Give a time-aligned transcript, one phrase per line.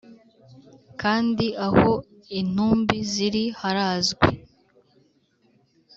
[1.01, 1.89] Kandi aho
[2.39, 4.29] intumbi ziri harazwi